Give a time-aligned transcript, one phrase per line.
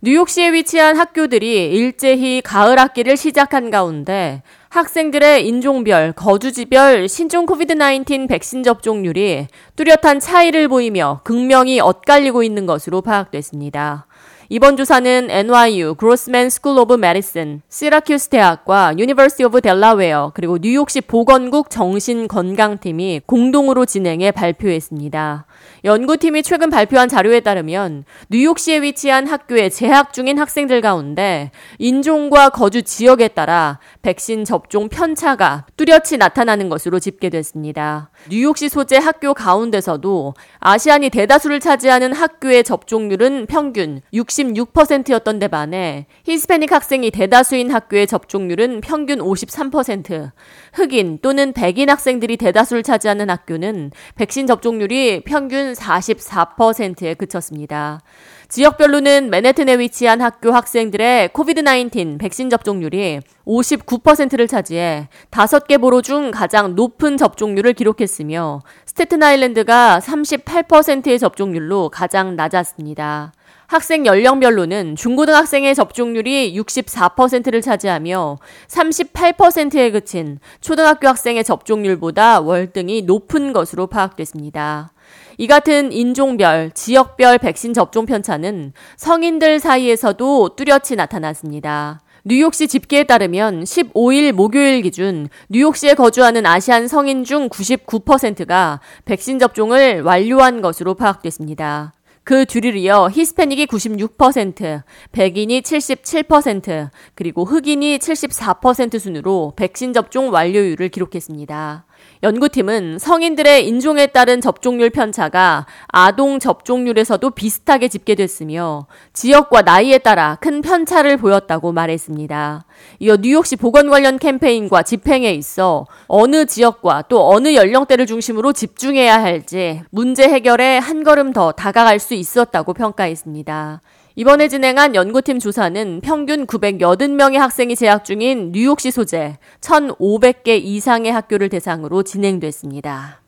[0.00, 9.46] 뉴욕시에 위치한 학교들이 일제히 가을 학기를 시작한 가운데 학생들의 인종별, 거주지별 신종 COVID-19 백신 접종률이
[9.76, 14.06] 뚜렷한 차이를 보이며 극명히 엇갈리고 있는 것으로 파악됐습니다.
[14.50, 21.68] 이번 조사는 NYU, Grossman School of Medicine, 시라큐스 대학과 University of Delaware, 그리고 뉴욕시 보건국
[21.68, 25.44] 정신건강팀이 공동으로 진행해 발표했습니다.
[25.84, 33.28] 연구팀이 최근 발표한 자료에 따르면 뉴욕시에 위치한 학교에 재학 중인 학생들 가운데 인종과 거주 지역에
[33.28, 38.10] 따라 백신 접종 편차가 뚜렷이 나타나는 것으로 집계됐습니다.
[38.28, 47.10] 뉴욕시 소재 학교 가운데서도 아시안이 대다수를 차지하는 학교의 접종률은 평균 66%였던 데 반해 히스패닉 학생이
[47.10, 50.32] 대다수인 학교의 접종률은 평균 53%,
[50.72, 58.00] 흑인 또는 백인 학생들이 대다수를 차지하는 학교는 백신 접종률이 평균 44%에 그쳤습니다.
[58.48, 67.18] 지역별로는 맨해튼에 위치한 학교 학생들의 코비드-19 백신 접종률이 59%를 차지해 5개 보로 중 가장 높은
[67.18, 73.34] 접종률을 기록했으며 스테튼 아일랜드가 38%의 접종률로 가장 낮았습니다.
[73.66, 84.92] 학생 연령별로는 중고등학생의 접종률이 64%를 차지하며 38%에 그친 초등학교 학생의 접종률보다 월등히 높은 것으로 파악됐습니다.
[85.36, 92.00] 이 같은 인종별, 지역별 백신 접종 편차는 성인들 사이에서도 뚜렷이 나타났습니다.
[92.24, 100.60] 뉴욕시 집계에 따르면 15일 목요일 기준 뉴욕시에 거주하는 아시안 성인 중 99%가 백신 접종을 완료한
[100.60, 101.92] 것으로 파악됐습니다.
[102.28, 111.86] 그 뒤를 이어 히스패닉이 96%, 백인이 77%, 그리고 흑인이 74% 순으로 백신 접종 완료율을 기록했습니다.
[112.22, 121.16] 연구팀은 성인들의 인종에 따른 접종률 편차가 아동 접종률에서도 비슷하게 집계됐으며 지역과 나이에 따라 큰 편차를
[121.16, 122.64] 보였다고 말했습니다.
[123.00, 129.82] 이어 뉴욕시 보건 관련 캠페인과 집행에 있어 어느 지역과 또 어느 연령대를 중심으로 집중해야 할지
[129.90, 133.80] 문제 해결에 한 걸음 더 다가갈 수 있었다고 평가했습니다.
[134.18, 142.02] 이번에 진행한 연구팀 조사는 평균 980명의 학생이 재학 중인 뉴욕시 소재 1,500개 이상의 학교를 대상으로
[142.02, 143.22] 진행됐습니다.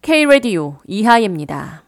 [0.00, 1.82] K-Radio 이하예입니다.